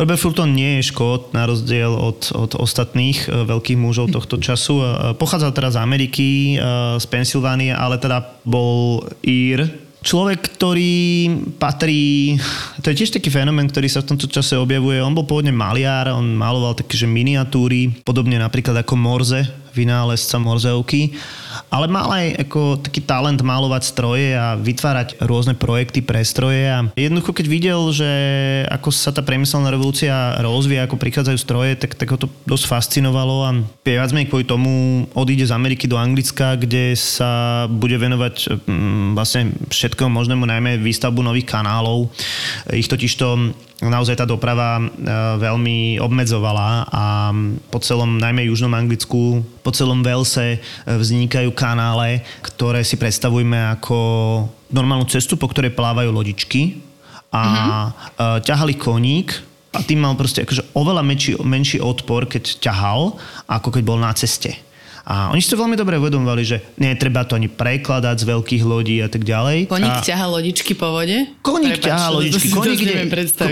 [0.00, 4.80] Robert Fulton nie je škód, na rozdiel od, od ostatných e, veľkých mužov tohto času.
[4.80, 9.68] E, pochádzal teraz z Ameriky, e, z Pensylvánie, ale teda bol Ír,
[10.02, 10.94] človek, ktorý
[11.56, 12.34] patrí,
[12.82, 14.98] to je tiež taký fenomén, ktorý sa v tomto čase objavuje.
[14.98, 21.16] On bol pôvodne maliar, on maloval také, miniatúry, podobne napríklad ako Morze, vynálezca Morzeovky
[21.72, 26.84] ale mal aj ako taký talent malovať stroje a vytvárať rôzne projekty pre stroje a
[26.92, 28.10] jednoducho keď videl, že
[28.68, 33.36] ako sa tá priemyselná revolúcia rozvíja, ako prichádzajú stroje, tak, tak ho to dosť fascinovalo
[33.48, 39.16] a viac menej kvôli tomu odíde z Ameriky do Anglicka, kde sa bude venovať mm,
[39.16, 42.12] vlastne všetkému možnému, najmä výstavbu nových kanálov.
[42.68, 43.56] Ich totiž to
[43.90, 44.84] naozaj tá doprava e,
[45.42, 47.34] veľmi obmedzovala a
[47.66, 53.96] po celom, najmä južnom Anglicku, po celom Velse e, vznikajú kanále, ktoré si predstavujeme ako
[54.70, 56.78] normálnu cestu, po ktorej plávajú lodičky
[57.32, 58.44] a mm-hmm.
[58.44, 59.32] ťahali koník
[59.72, 63.16] a tým mal proste akože oveľa menší, menší odpor, keď ťahal,
[63.48, 64.52] ako keď bol na ceste.
[65.02, 69.02] A oni si to veľmi dobre uvedomovali, že netreba to ani prekladať z veľkých lodí
[69.02, 69.66] a tak ďalej.
[69.66, 70.02] Koník a...
[70.02, 71.26] ťaha lodičky po vode?
[71.42, 72.54] Koník ťaha lodičky.
[72.54, 72.94] Koník ide,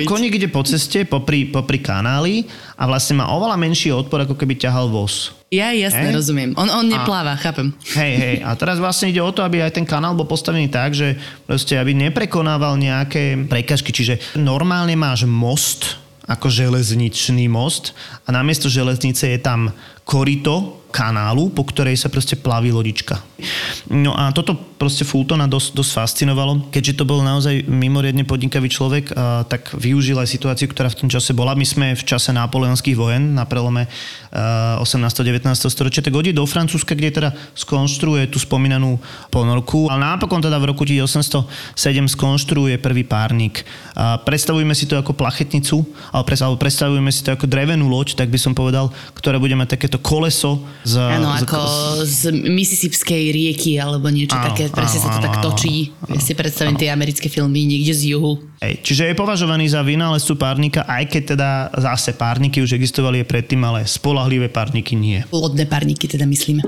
[0.07, 2.47] koník ide po ceste, popri, popri kanáli
[2.79, 5.35] a vlastne má oveľa menší odpor, ako keby ťahal voz.
[5.51, 6.23] Ja jasne Hej?
[6.23, 6.51] rozumiem.
[6.55, 7.75] On, on nepláva, chápem.
[7.99, 8.37] Hej, hej.
[8.47, 11.75] A teraz vlastne ide o to, aby aj ten kanál bol postavený tak, že proste,
[11.75, 13.91] aby neprekonával nejaké prekažky.
[13.91, 15.99] Čiže normálne máš most,
[16.31, 17.91] ako železničný most
[18.23, 19.75] a namiesto železnice je tam
[20.07, 23.23] korito kanálu, po ktorej sa proste plaví lodička.
[23.91, 26.73] No a toto proste Fultona dosť, dosť fascinovalo.
[26.73, 31.09] Keďže to bol naozaj mimoriadne podnikavý človek, a, tak využil aj situáciu, ktorá v tom
[31.13, 31.53] čase bola.
[31.53, 33.85] My sme v čase napoleonských vojen na prelome
[34.33, 35.05] a, 18.
[35.21, 35.45] 19.
[35.69, 38.97] storočia, tak hodí do Francúzska, kde teda skonštruuje tú spomínanú
[39.29, 39.93] ponorku.
[39.93, 41.77] Ale napokon teda v roku 1807
[42.09, 43.69] skonštruuje prvý párnik.
[43.93, 46.25] A predstavujeme si to ako plachetnicu, ale
[46.57, 50.65] predstavujeme si to ako drevenú loď, tak by som povedal, ktorá bude mať takéto koleso
[50.89, 51.61] z, Áno, z, ako
[52.07, 55.93] z Mississipskej rieky alebo niečo Áno, také, presne sa to áno, tak áno, točí.
[56.09, 58.41] Ja si predstavím tie americké filmy niekde z juhu.
[58.63, 63.29] Hej, čiže je považovaný za vynálezcu párnika, aj keď teda zase párniky už existovali aj
[63.29, 65.27] predtým, ale spolahlivé párniky nie.
[65.35, 66.63] Lodné párniky teda myslíme.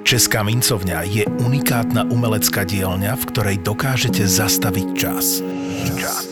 [0.00, 5.44] Česká mincovňa je unikátna umelecká dielňa, v ktorej dokážete zastaviť čas.
[5.94, 6.26] Čas.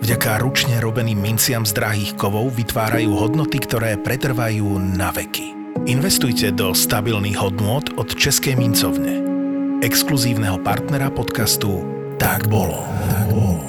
[0.00, 5.52] Vďaka ručne robeným minciam z drahých kovov vytvárajú hodnoty, ktoré pretrvajú na veky.
[5.86, 9.29] Investujte do stabilných hodnôt od Českej mincovne.
[9.80, 11.80] Exkluzívneho partnera podcastu
[12.20, 12.84] Tak bolo.
[12.84, 13.64] Tak bolo.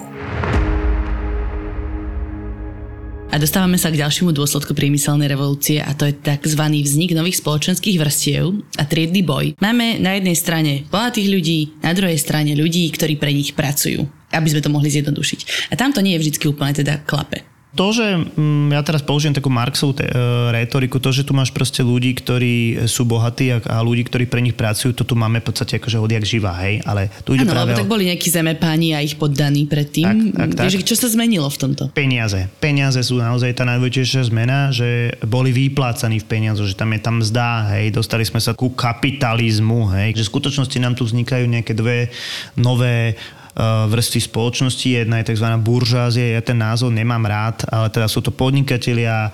[3.31, 6.59] A dostávame sa k ďalšiemu dôsledku priemyselnej revolúcie a to je tzv.
[6.59, 9.55] vznik nových spoločenských vrstiev a triedny boj.
[9.63, 14.47] Máme na jednej strane bohatých ľudí, na druhej strane ľudí, ktorí pre nich pracujú aby
[14.47, 15.71] sme to mohli zjednodušiť.
[15.71, 17.43] A tam to nie je vždy úplne teda klape.
[17.71, 18.03] To, že
[18.35, 20.11] mm, ja teraz použijem takú Marxovú te, e,
[20.51, 24.43] retoriku, to, že tu máš proste ľudí, ktorí sú bohatí a, a ľudí, ktorí pre
[24.43, 27.55] nich pracujú, to tu máme v podstate akože odjak živá, hej, ale tu ide Áno,
[27.55, 30.35] práve lebo o tak boli nejakí zemepáni a ich poddaní predtým.
[30.35, 30.83] Tak, tak, tak.
[30.83, 31.83] Čo sa zmenilo v tomto?
[31.95, 32.51] peniaze.
[32.59, 37.23] Peniaze sú naozaj tá najdôležitejšia zmena, že boli vyplácaní v peniazoch, že tam je tam
[37.23, 41.71] zdá, hej, dostali sme sa ku kapitalizmu, hej, že v skutočnosti nám tu vznikajú nejaké
[41.71, 42.11] dve
[42.59, 43.15] nové
[43.57, 44.87] vrstvy spoločnosti.
[44.87, 45.47] Jedna je tzv.
[45.59, 49.31] buržázia, ja ten názov nemám rád, ale teda sú to podnikatelia,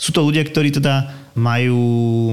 [0.00, 1.78] sú to ľudia, ktorí teda majú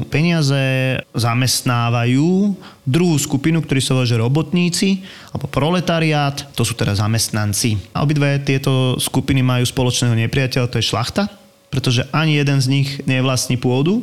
[0.10, 7.78] peniaze, zamestnávajú druhú skupinu, ktorí sa volajú robotníci alebo proletariát, to sú teda zamestnanci.
[7.94, 11.30] A obidve tieto skupiny majú spoločného nepriateľa, to je šlachta,
[11.70, 14.02] pretože ani jeden z nich nevlastní pôdu.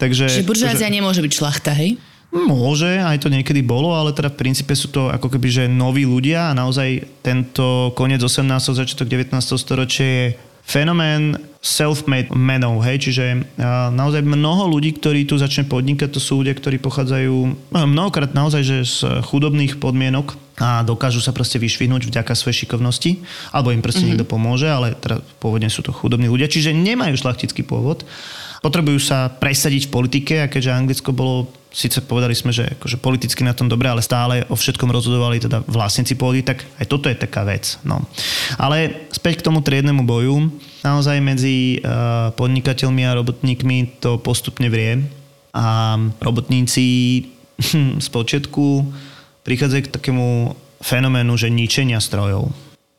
[0.00, 0.96] Takže, Čiže buržázia že...
[0.98, 1.94] nemôže byť šlachta, hej?
[2.32, 6.08] Môže, aj to niekedy bolo, ale teda v princípe sú to ako keby, že noví
[6.08, 8.48] ľudia a naozaj tento koniec 18.
[8.72, 9.36] začiatok 19.
[9.60, 10.26] storočie je
[10.64, 13.44] fenomén self-made menov, hej, čiže
[13.92, 17.36] naozaj mnoho ľudí, ktorí tu začne podnikať, to sú ľudia, ktorí pochádzajú
[17.68, 23.20] no, mnohokrát naozaj, že z chudobných podmienok a dokážu sa proste vyšvihnúť vďaka svojej šikovnosti,
[23.52, 24.24] alebo im proste mm-hmm.
[24.24, 28.08] niekto pomôže, ale teda pôvodne sú to chudobní ľudia, čiže nemajú šlachtický pôvod
[28.62, 33.42] potrebujú sa presadiť v politike a keďže Anglicko bolo, síce povedali sme, že akože politicky
[33.42, 37.16] na tom dobre, ale stále o všetkom rozhodovali teda vlastníci pôdy, tak aj toto je
[37.16, 37.80] taká vec.
[37.82, 38.04] No.
[38.60, 40.52] Ale späť k tomu triednemu boju,
[40.84, 45.00] naozaj medzi uh, podnikateľmi a robotníkmi to postupne vrie
[45.56, 46.86] a robotníci
[48.04, 48.86] z počiatku
[49.42, 50.54] prichádzajú k takému
[50.84, 52.52] fenoménu, že ničenia strojov.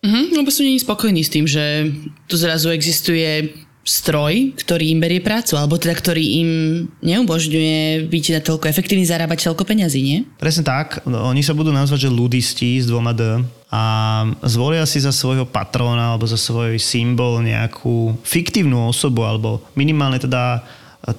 [0.04, 1.88] Mhm, lebo sú není spokojní s tým, že
[2.28, 6.50] tu zrazu existuje stroj, ktorý im berie prácu, alebo teda ktorý im
[7.04, 10.19] neumožňuje byť na toľko efektívny zarábať toľko peňazí, nie?
[10.39, 11.04] Presne tak.
[11.04, 13.43] Oni sa budú nazvať, že ludisti s dvoma D
[13.76, 13.84] a
[14.48, 20.63] zvolia si za svojho patróna alebo za svoj symbol nejakú fiktívnu osobu alebo minimálne teda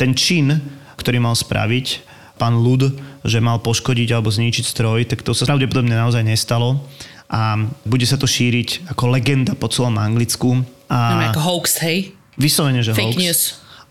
[0.01, 0.57] ten čin,
[0.97, 2.01] ktorý mal spraviť
[2.41, 2.97] pán Lud,
[3.29, 6.81] že mal poškodiť alebo zničiť stroj, tak to sa pravdepodobne naozaj nestalo
[7.29, 10.65] a bude sa to šíriť ako legenda po celom Anglicku.
[10.89, 10.99] A...
[11.13, 12.14] No, ako hoax, hej?
[12.35, 13.23] Vyslovene, že Fake hoax.
[13.23, 13.41] news.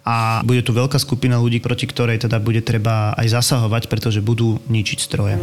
[0.04, 4.60] A bude tu veľká skupina ľudí, proti ktorej teda bude treba aj zasahovať, pretože budú
[4.68, 5.40] ničiť stroje.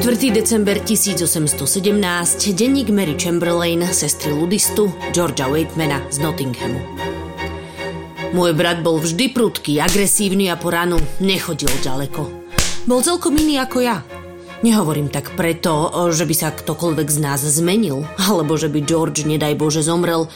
[0.00, 0.30] 4.
[0.30, 6.80] december 1817, denník Mary Chamberlain, sestry ludistu Georgia Waitmana z Nottinghamu.
[8.30, 12.30] Môj brat bol vždy prudký, agresívny a po ranu nechodil ďaleko.
[12.86, 14.00] Bol celkom iný ako ja.
[14.60, 19.56] Nehovorím tak preto, že by sa ktokoľvek z nás zmenil, alebo že by George, nedaj
[19.56, 20.28] Bože, zomrel,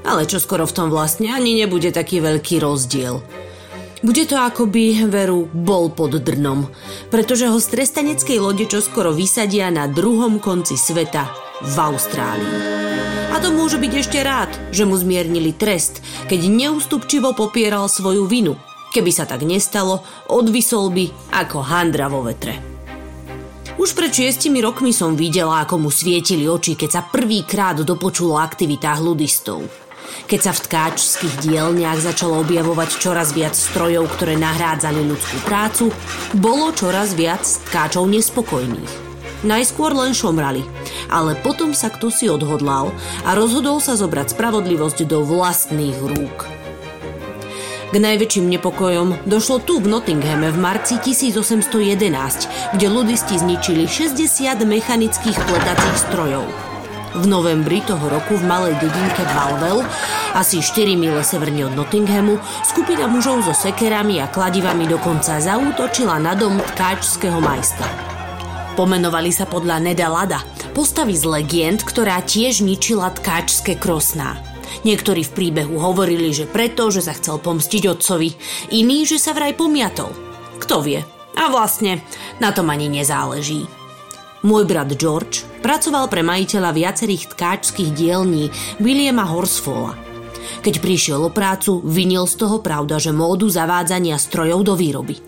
[0.00, 3.20] ale čo skoro v tom vlastne ani nebude taký veľký rozdiel.
[4.00, 6.72] Bude to akoby veru bol pod drnom,
[7.12, 11.28] pretože ho z trestaneckej lode čoskoro vysadia na druhom konci sveta
[11.60, 12.56] v Austrálii.
[13.28, 16.00] A to môže byť ešte rád, že mu zmiernili trest,
[16.32, 18.56] keď neústupčivo popieral svoju vinu.
[18.96, 20.00] Keby sa tak nestalo,
[20.32, 22.69] odvisol by ako handra vo vetre.
[23.80, 28.36] Už pred šiestimi rokmi som videla, ako mu svietili oči, keď sa prvýkrát dopočul o
[28.36, 29.00] aktivitách.
[30.28, 35.88] Keď sa v tkáčských dielniach začalo objavovať čoraz viac strojov, ktoré nahrádzali ľudskú prácu,
[36.36, 37.40] bolo čoraz viac
[37.72, 38.92] tkáčov nespokojných.
[39.48, 40.60] Najskôr len šomrali,
[41.08, 42.92] ale potom sa kto si odhodlal
[43.24, 46.59] a rozhodol sa zobrať spravodlivosť do vlastných rúk.
[47.90, 55.34] K najväčším nepokojom došlo tu v Nottinghame v marci 1811, kde ludisti zničili 60 mechanických
[55.34, 56.46] pletacích strojov.
[57.18, 59.82] V novembri toho roku v malej dedinke Balvel,
[60.38, 66.38] asi 4 mile severne od Nottinghamu, skupina mužov so sekerami a kladivami dokonca zaútočila na
[66.38, 67.90] dom tkáčského majstra.
[68.78, 70.38] Pomenovali sa podľa Neda Lada,
[70.78, 74.38] postavy z legend, ktorá tiež ničila tkáčské krosná.
[74.82, 78.30] Niektorí v príbehu hovorili, že preto, že sa chcel pomstiť otcovi,
[78.74, 80.10] iní, že sa vraj pomiatol.
[80.62, 81.00] Kto vie?
[81.38, 82.02] A vlastne
[82.42, 83.64] na tom ani nezáleží.
[84.40, 88.48] Môj brat George pracoval pre majiteľa viacerých tkáčských dielní
[88.80, 89.92] Williama Horsfalla.
[90.64, 95.20] Keď prišiel o prácu, vinil z toho pravda, že módu zavádzania strojov do výroby.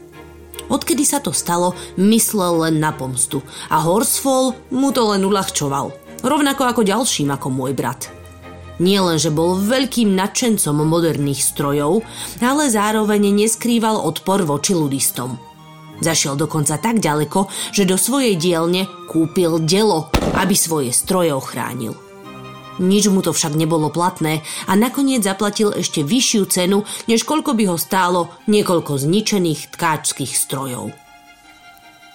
[0.72, 5.92] Odkedy sa to stalo, myslel len na pomstu a Horsfall mu to len uľahčoval.
[6.24, 8.21] Rovnako ako ďalším ako môj brat.
[8.80, 12.00] Nie len, že bol veľkým nadšencom moderných strojov,
[12.40, 15.36] ale zároveň neskrýval odpor voči ludistom.
[16.02, 21.94] Zašiel dokonca tak ďaleko, že do svojej dielne kúpil delo, aby svoje stroje ochránil.
[22.80, 27.64] Nič mu to však nebolo platné a nakoniec zaplatil ešte vyššiu cenu, než koľko by
[27.68, 31.01] ho stálo niekoľko zničených tkáčských strojov.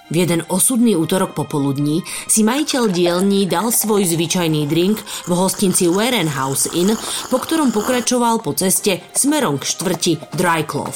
[0.07, 1.99] V jeden osudný útorok popoludní
[2.31, 6.95] si majiteľ dielní dal svoj zvyčajný drink v hostinci Warenhouse Inn,
[7.27, 10.95] po ktorom pokračoval po ceste smerom k štvrti Dryclough.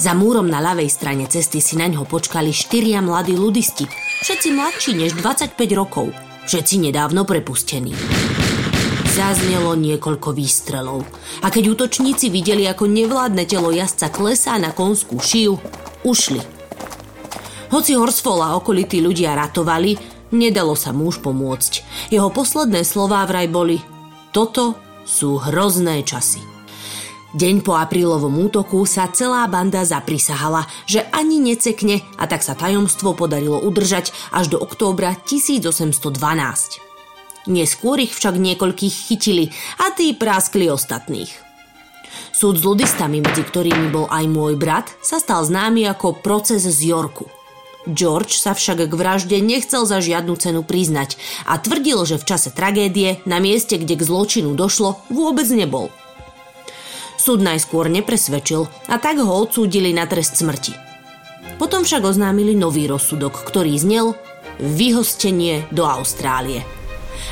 [0.00, 3.84] Za múrom na ľavej strane cesty si na ňo počkali štyria mladí ludisti,
[4.24, 6.08] všetci mladší než 25 rokov,
[6.48, 7.92] všetci nedávno prepustení.
[9.14, 11.04] Zaznelo niekoľko výstrelov
[11.44, 15.54] a keď útočníci videli, ako nevládne telo jazdca klesá na konskú šiju,
[16.02, 16.53] ušli
[17.74, 19.98] hoci Horsfall a okolití ľudia ratovali,
[20.30, 21.82] nedalo sa muž pomôcť.
[22.14, 23.82] Jeho posledné slová vraj boli
[24.30, 26.38] Toto sú hrozné časy.
[27.34, 33.18] Deň po aprílovom útoku sa celá banda zaprisahala, že ani necekne a tak sa tajomstvo
[33.18, 36.78] podarilo udržať až do októbra 1812.
[37.50, 39.50] Neskôr ich však niekoľkých chytili
[39.82, 41.42] a tí práskli ostatných.
[42.30, 46.94] Súd s ludistami, medzi ktorými bol aj môj brat, sa stal známy ako proces z
[46.94, 47.26] Yorku–
[47.84, 52.48] George sa však k vražde nechcel za žiadnu cenu priznať a tvrdil, že v čase
[52.48, 55.92] tragédie na mieste, kde k zločinu došlo, vôbec nebol.
[57.20, 60.76] Súd najskôr nepresvedčil a tak ho odsúdili na trest smrti.
[61.60, 64.16] Potom však oznámili nový rozsudok, ktorý znel
[64.58, 66.64] vyhostenie do Austrálie.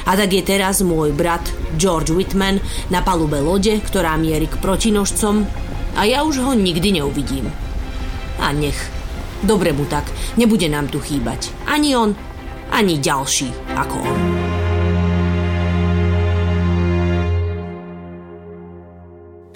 [0.06, 1.42] A tak je teraz môj brat
[1.76, 2.60] George Whitman
[2.90, 5.44] na palube lode, ktorá mierí k protinožcom
[5.96, 7.50] a ja už ho nikdy neuvidím.
[8.40, 8.78] A nech
[9.42, 10.06] Dobre mu tak,
[10.38, 11.50] nebude nám tu chýbať.
[11.66, 12.14] Ani on,
[12.70, 14.41] ani ďalší ako on.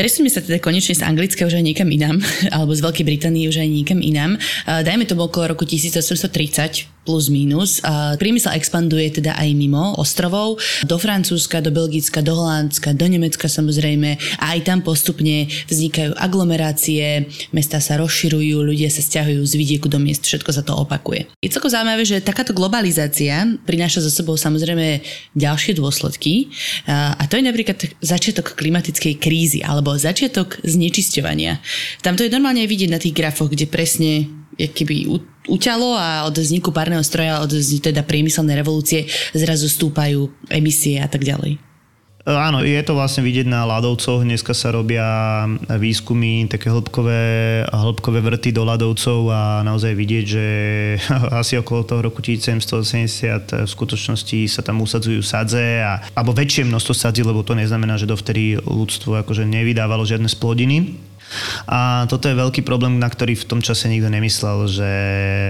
[0.07, 2.23] Presuňme sa teda konečne z Anglicka už aj niekam inám,
[2.55, 4.39] alebo z Veľkej Británie už aj niekam inám.
[4.63, 7.79] Dajme to okolo roku 1830, plus minus.
[8.19, 14.19] Priemysel expanduje teda aj mimo ostrovov, do Francúzska, do Belgicka, do Holandska, do Nemecka samozrejme
[14.43, 20.03] a aj tam postupne vznikajú aglomerácie, mesta sa rozširujú, ľudia sa stiahujú z vidieku do
[20.03, 21.31] miest, všetko sa to opakuje.
[21.39, 25.01] Je celkom zaujímavé, že takáto globalizácia prináša za sebou samozrejme
[25.39, 26.51] ďalšie dôsledky
[26.91, 31.61] a to je napríklad začiatok klimatickej krízy alebo začiatok znečisťovania.
[32.01, 35.11] Tam to je normálne aj vidieť na tých grafoch, kde presne keby
[35.53, 39.05] uťalo a od vzniku párneho stroja, od teda priemyselnej revolúcie
[39.37, 41.61] zrazu stúpajú emisie a tak ďalej.
[42.27, 44.27] E, áno, je to vlastne vidieť na ľadovcoch.
[44.27, 45.07] Dneska sa robia
[45.71, 47.23] výskumy, také hĺbkové,
[47.71, 50.47] hĺbkové vrty do ľadovcov a naozaj vidieť, že
[51.41, 56.95] asi okolo toho roku 1780 v skutočnosti sa tam usadzujú sadze a, alebo väčšie množstvo
[56.99, 60.99] sadzí, lebo to neznamená, že dovtedy ľudstvo akože nevydávalo žiadne splodiny
[61.67, 64.93] a toto je veľký problém, na ktorý v tom čase nikto nemyslel, že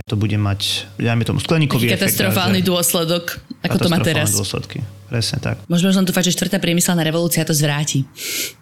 [0.09, 2.01] to bude mať, dajme tomu, skleníkový efekt.
[2.01, 2.69] Katastrofálny že...
[2.69, 3.25] dôsledok,
[3.65, 4.35] ako to má teraz.
[4.37, 4.85] dôsledky.
[5.07, 5.57] Presne tak.
[5.71, 8.03] Môžeme len dúfať, že štvrtá priemyselná revolúcia to zvráti.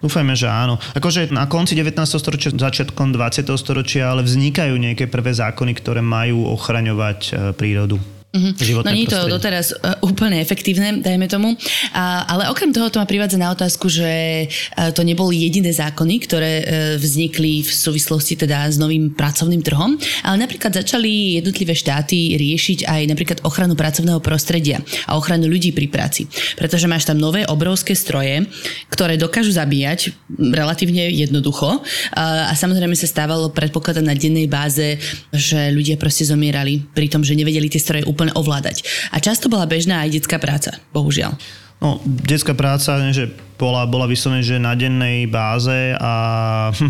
[0.04, 0.76] Dúfajme, že áno.
[0.92, 1.96] Akože na konci 19.
[2.04, 3.48] storočia, začiatkom 20.
[3.56, 7.96] storočia, ale vznikajú nejaké prvé zákony, ktoré majú ochraňovať e, prírodu.
[8.34, 11.54] Životné No nie je to doteraz uh, úplne efektívne, dajme tomu.
[11.94, 16.14] A, ale okrem toho to ma privádza na otázku, že uh, to neboli jediné zákony,
[16.26, 16.64] ktoré uh,
[16.98, 23.00] vznikli v súvislosti teda s novým pracovným trhom, ale napríklad začali jednotlivé štáty riešiť aj
[23.06, 26.26] napríklad ochranu pracovného prostredia a ochranu ľudí pri práci.
[26.58, 28.46] Pretože máš tam nové obrovské stroje,
[28.90, 31.82] ktoré dokážu zabíjať relatívne jednoducho.
[32.14, 34.98] A, a samozrejme sa stávalo predpokladať na dennej báze,
[35.30, 38.86] že ľudia proste zomierali pri tom, že nevedeli tie stroje úplne ovládať.
[39.12, 41.36] A často bola bežná aj detská práca, bohužiaľ.
[41.84, 43.28] No, detská práca, že
[43.60, 46.12] bola, bola vyslovene, že na dennej báze a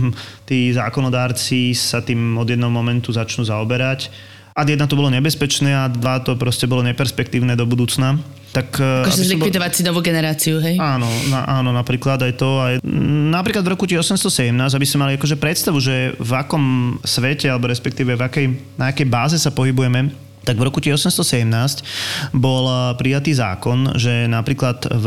[0.49, 4.13] tí zákonodárci sa tým od jedného momentu začnú zaoberať.
[4.55, 8.23] A jedna to bolo nebezpečné a dva to proste bolo neperspektívne do budúcna.
[8.55, 10.79] Tak, Akože som bol- zlikvidovať si novú generáciu, hej?
[10.79, 12.63] Áno, na, áno, napríklad aj to.
[12.63, 12.79] Aj,
[13.35, 18.15] napríklad v roku 1817, aby sme mali akože predstavu, že v akom svete, alebo respektíve
[18.15, 18.47] v akej,
[18.79, 20.15] na akej báze sa pohybujeme,
[20.45, 25.07] tak v roku 1817 bol eh, prijatý zákon, že napríklad v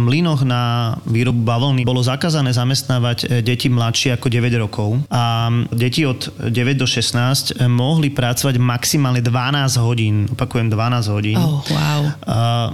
[0.00, 6.08] mlynoch na výrobu bavlny bolo zakázané zamestnávať eh, deti mladšie ako 9 rokov a deti
[6.08, 11.36] od 9 do 16 mohli pracovať maximálne 12 hodín, opakujem 12 hodín.
[11.36, 12.00] Oh, wow.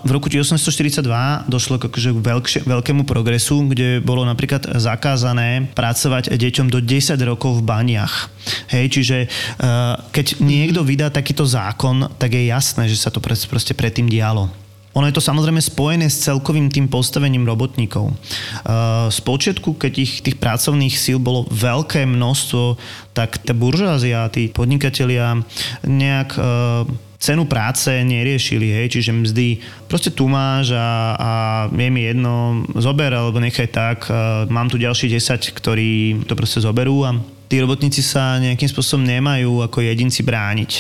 [0.07, 1.03] V roku 1842
[1.51, 2.11] došlo k akože
[2.65, 8.31] veľkému progresu, kde bolo napríklad zakázané pracovať deťom do 10 rokov v baniach.
[8.71, 9.17] Hej, čiže
[10.13, 14.53] keď niekto vydá takýto zákon, tak je jasné, že sa to proste predtým dialo.
[14.97, 18.17] Ono je to samozrejme spojené s celkovým tým postavením robotníkov.
[18.17, 22.81] Uh, z počiatku, keď ich tých pracovných síl bolo veľké množstvo,
[23.13, 25.37] tak tá buržázia, tí podnikatelia
[25.85, 26.89] nejak uh,
[27.21, 29.61] cenu práce neriešili, hej, čiže mzdy.
[29.85, 31.31] Proste tu máš a, a
[31.69, 36.65] je mi jedno, zober alebo nechaj tak, uh, mám tu ďalší 10, ktorí to proste
[36.65, 37.13] zoberú a
[37.53, 40.73] tí robotníci sa nejakým spôsobom nemajú ako jedinci brániť.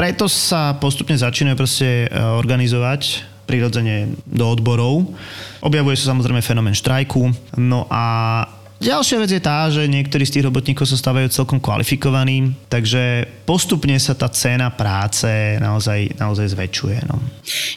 [0.00, 5.12] Preto sa postupne začínajú proste e, organizovať prirodzene do odborov.
[5.60, 7.28] Objavuje sa samozrejme fenomén štrajku.
[7.60, 8.48] No a
[8.80, 13.94] ďalšia vec je tá, že niektorí z tých robotníkov sa stávajú celkom kvalifikovaní, takže postupne
[14.00, 15.28] sa tá cena práce
[15.60, 16.98] naozaj, naozaj zväčšuje.
[17.06, 17.20] No.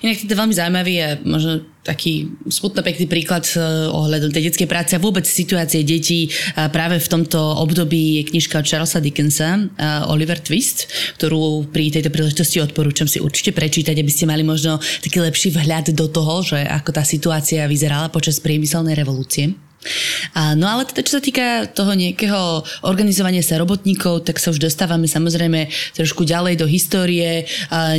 [0.02, 3.60] Inak je veľmi zaujímavý a možno taký smutno pekný príklad eh,
[3.92, 8.64] ohľadom tej detskej práce a vôbec situácie detí a práve v tomto období je knižka
[8.64, 10.88] Charlesa Dickensa eh, Oliver Twist,
[11.20, 15.92] ktorú pri tejto príležitosti odporúčam si určite prečítať, aby ste mali možno taký lepší vhľad
[15.92, 19.52] do toho, že ako tá situácia vyzerala počas priemyselnej revolúcie.
[20.34, 24.60] A, no ale teda čo sa týka toho nejakého organizovania sa robotníkov, tak sa už
[24.60, 27.46] dostávame samozrejme trošku ďalej do histórie.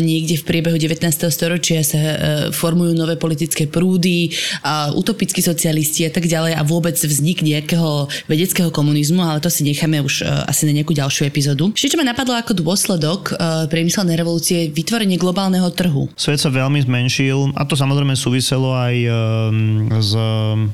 [0.01, 1.05] Niekde v priebehu 19.
[1.31, 2.17] storočia sa e,
[2.51, 4.33] formujú nové politické prúdy,
[4.95, 10.01] utopickí socialisti a tak ďalej a vôbec vznik nejakého vedeckého komunizmu, ale to si necháme
[10.01, 11.71] už e, asi na nejakú ďalšiu epizódu.
[11.77, 13.33] Ešte čo ma napadlo ako dôsledok e,
[13.69, 16.11] priemyselnej revolúcie vytvorenie globálneho trhu.
[16.19, 18.95] Svet sa veľmi zmenšil a to samozrejme súviselo aj
[20.01, 20.13] s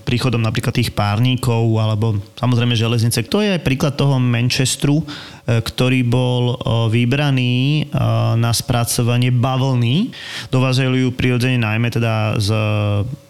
[0.04, 3.24] príchodom napríklad tých párníkov alebo samozrejme železnice.
[3.32, 5.00] To je aj príklad toho Manchesteru,
[5.58, 6.56] ktorý bol e,
[6.94, 7.82] vybraný e,
[8.38, 10.14] na spracovanie bavlny.
[10.54, 12.48] Dovážajú ju prirodzene najmä teda z,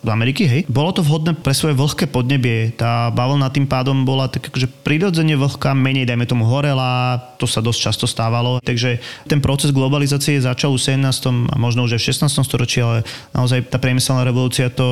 [0.05, 0.63] z Ameriky, hej.
[0.69, 2.77] Bolo to vhodné pre svoje vlhké podnebie.
[2.77, 7.65] Tá bavlna tým pádom bola tak akože prirodzene vlhká, menej dajme tomu horela, to sa
[7.65, 8.61] dosť často stávalo.
[8.61, 11.01] Takže ten proces globalizácie začal v 17.
[11.49, 12.45] a možno už aj v 16.
[12.45, 14.87] storočí, ale naozaj tá priemyselná revolúcia to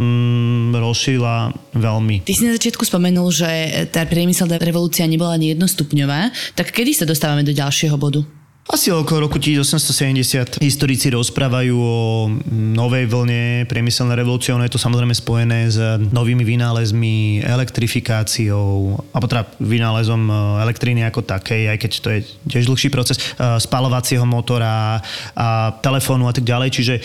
[0.00, 2.24] mm, rozšírila veľmi.
[2.24, 3.48] Ty si na začiatku spomenul, že
[3.90, 8.22] tá priemyselná revolúcia nebola ani jednostupňová, tak kedy sa dostávame do ďalšieho bodu?
[8.64, 14.56] Asi okolo roku 1870 historici rozprávajú o novej vlne priemyselnej revolúcie.
[14.56, 20.34] Ono je to samozrejme spojené s novými vynálezmi, elektrifikáciou, alebo teda vynálezom e,
[20.64, 24.96] elektriny ako takej, aj keď to je tiež dlhší proces, e, spalovacieho motora
[25.36, 26.72] a telefónu a tak ďalej.
[26.72, 27.02] Čiže e,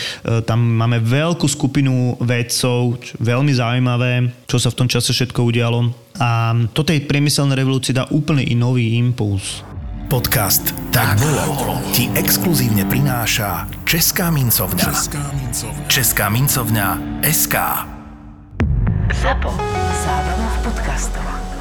[0.48, 5.92] tam máme veľkú skupinu vedcov, veľmi zaujímavé, čo sa v tom čase všetko udialo.
[6.24, 9.68] A to tej priemyselnej revolúcii dá úplne i nový impuls.
[10.10, 14.90] Podcast Tak bolo ti exkluzívne prináša Česká mincovňa.
[15.86, 17.56] Česká mincovňa SK.
[19.14, 19.54] ZAPO.
[20.02, 21.59] Zábrná v podcastovách.